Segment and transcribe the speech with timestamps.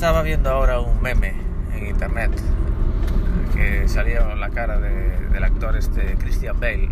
[0.00, 1.34] Estaba viendo ahora un meme
[1.74, 2.30] en internet
[3.54, 6.88] que salía la cara de- del actor este Christian Bale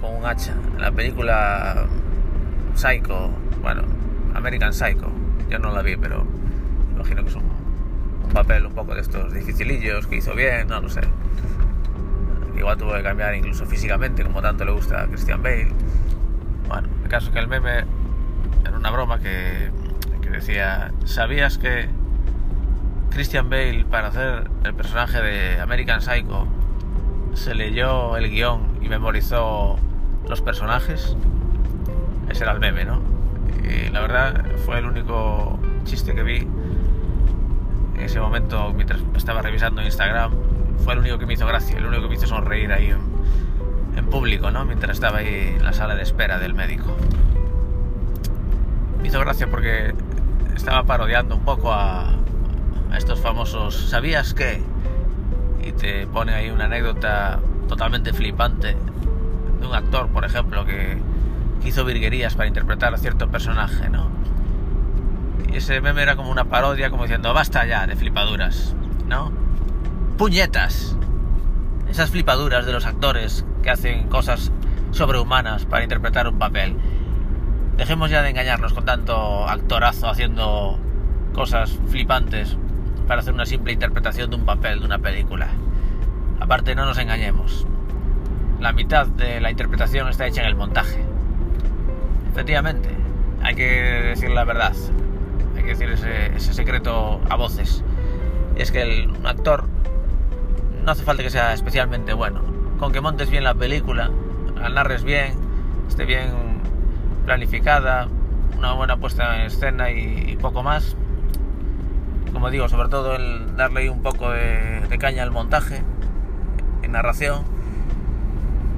[0.00, 1.86] con un hacha en la película
[2.76, 3.30] Psycho,
[3.62, 3.82] bueno,
[4.32, 5.10] American Psycho.
[5.50, 6.24] Yo no la vi, pero
[6.94, 7.42] imagino que es un,
[8.26, 11.00] un papel un poco de estos dificilillos que hizo bien, no lo sé.
[12.56, 15.72] Igual tuvo que cambiar incluso físicamente, como tanto le gusta a Christian Bale.
[16.68, 17.78] Bueno, el caso es que el meme
[18.64, 19.72] era una broma que
[20.32, 21.88] decía, ¿sabías que
[23.10, 26.46] Christian Bale para hacer el personaje de American Psycho
[27.34, 29.78] se leyó el guion y memorizó
[30.28, 31.16] los personajes?
[32.28, 33.00] Ese era el meme, ¿no?
[33.62, 36.48] Y la verdad fue el único chiste que vi
[37.96, 40.32] en ese momento mientras estaba revisando Instagram.
[40.84, 43.00] Fue el único que me hizo gracia, el único que me hizo sonreír ahí en,
[43.96, 44.64] en público, ¿no?
[44.64, 46.96] Mientras estaba ahí en la sala de espera del médico.
[49.00, 49.94] Me hizo gracia porque
[50.54, 52.14] estaba parodiando un poco a,
[52.96, 54.62] estos famosos ¿sabías qué?
[55.64, 58.76] Y te pone ahí una anécdota totalmente flipante
[59.60, 60.98] de un actor, por ejemplo, que
[61.64, 64.08] hizo virguerías para interpretar a cierto personaje, ¿no?
[65.50, 68.74] Y ese meme era como una parodia, como diciendo, basta ya de flipaduras,
[69.06, 69.32] ¿no?
[70.18, 70.96] ¡Puñetas!
[71.88, 74.50] Esas flipaduras de los actores que hacen cosas
[74.90, 76.76] sobrehumanas para interpretar un papel.
[77.76, 80.78] Dejemos ya de engañarnos con tanto actorazo haciendo
[81.32, 82.56] cosas flipantes
[83.08, 85.48] para hacer una simple interpretación de un papel, de una película.
[86.38, 87.66] Aparte, no nos engañemos.
[88.60, 91.02] La mitad de la interpretación está hecha en el montaje.
[92.30, 92.90] Efectivamente,
[93.42, 94.74] hay que decir la verdad.
[95.56, 97.82] Hay que decir ese, ese secreto a voces.
[98.56, 99.64] Es que el, un actor
[100.84, 102.42] no hace falta que sea especialmente bueno.
[102.78, 104.10] Con que montes bien la película,
[104.56, 105.34] la narres bien,
[105.88, 106.51] esté bien
[107.24, 108.08] planificada,
[108.56, 110.96] una buena puesta en escena y, poco más.
[112.32, 115.82] Como digo, sobre todo el darle un poco de, caña al montaje,
[116.82, 117.44] en narración,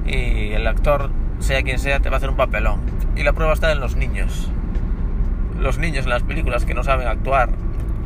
[0.05, 2.79] y el actor, sea quien sea, te va a hacer un papelón.
[3.15, 4.49] Y la prueba está en los niños.
[5.59, 7.49] Los niños en las películas que no saben actuar,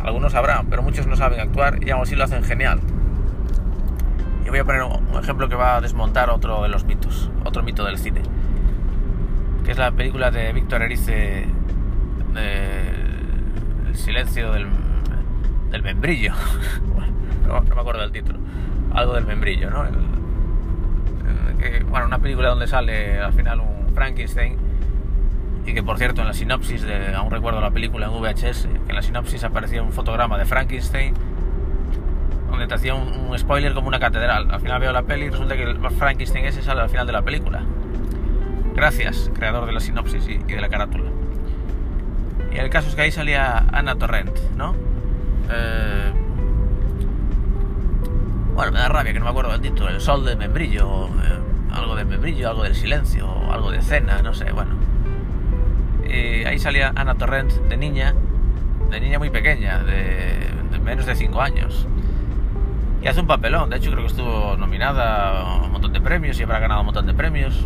[0.03, 2.79] algunos sabrán, pero muchos no saben actuar y aún así lo hacen genial.
[4.45, 7.63] Y voy a poner un ejemplo que va a desmontar otro de los mitos, otro
[7.63, 8.21] mito del cine,
[9.79, 11.45] la película de Víctor Erice,
[12.33, 12.89] de
[13.87, 14.67] El silencio del,
[15.71, 16.33] del membrillo.
[17.47, 18.39] no, no me acuerdo del título.
[18.93, 19.85] Algo del membrillo, ¿no?
[19.85, 24.57] El que- bueno, una película donde sale al final un Frankenstein
[25.65, 28.89] y que por cierto en la sinopsis de aún recuerdo la película en VHS que
[28.89, 31.13] en la sinopsis aparecía un fotograma de Frankenstein
[32.49, 35.29] donde te hacía un, un spoiler como una catedral al final veo la peli y
[35.29, 37.61] resulta que el Frankenstein ese sale al final de la película
[38.75, 41.09] gracias creador de la sinopsis y, de la carátula
[42.51, 44.75] y el caso es que ahí salía Ana Torrent ¿no?
[45.51, 46.13] Eh,
[48.59, 49.87] bueno, me da rabia que no me acuerdo del título.
[49.87, 51.39] El sol del membrillo, eh,
[51.71, 54.71] algo del membrillo, algo del silencio, algo de cena, no sé, bueno.
[56.05, 58.13] Y ahí salía Ana Torrent de niña,
[58.89, 60.39] de niña muy pequeña, de,
[60.71, 61.87] de menos de 5 años.
[63.01, 66.37] Y hace un papelón, de hecho creo que estuvo nominada a un montón de premios
[66.37, 67.65] y habrá ganado un montón de premios.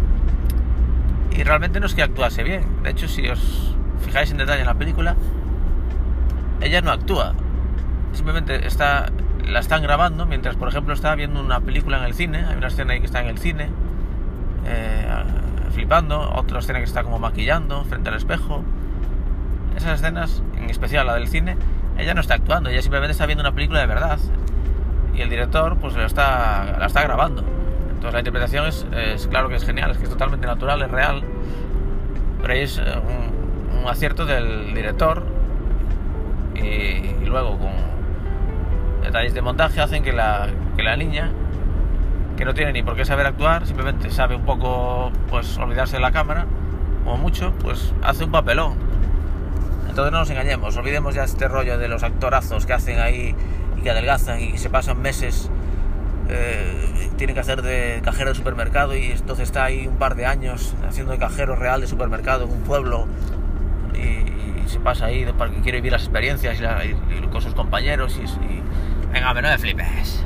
[1.35, 4.67] Y realmente no es que actuase bien, de hecho si os fijáis en detalle en
[4.67, 5.15] la película,
[6.61, 7.33] ella no actúa,
[8.13, 9.11] simplemente está
[9.45, 12.45] la están grabando mientras por ejemplo está viendo una película en el cine.
[12.47, 13.69] Hay una escena ahí que está en el cine
[14.65, 15.05] eh,
[15.71, 16.31] flipando.
[16.35, 18.63] Otra escena que está como maquillando frente al espejo.
[19.75, 21.57] Esas escenas en especial la del cine
[21.97, 22.69] ella no está actuando.
[22.69, 24.19] Ella simplemente está viendo una película de verdad.
[25.13, 27.43] Y el director pues la está, la está grabando
[28.03, 30.91] entonces la interpretación es, es claro que es genial es que es totalmente natural es
[30.91, 31.23] real
[32.41, 35.23] pero es eh, un, un acierto del director
[36.55, 37.71] y, y luego con
[39.03, 41.31] detalles de montaje hacen que la, que la niña,
[42.37, 46.01] que no tiene ni por qué saber actuar, simplemente sabe un poco pues olvidarse de
[46.01, 46.45] la cámara,
[47.03, 48.75] como mucho, pues hace un papelón.
[49.89, 53.35] Entonces no nos engañemos, olvidemos ya este rollo de los actorazos que hacen ahí
[53.77, 55.49] y que adelgazan y se pasan meses,
[56.33, 60.25] eh, tienen que hacer de cajero de supermercado y entonces está ahí un par de
[60.25, 63.07] años haciendo de cajero real de supermercado en un pueblo
[63.93, 66.57] y, se pasa ahí porque quiere vivir las experiencias
[67.31, 70.23] con sus compañeros y, venga, hombre, no me flipes.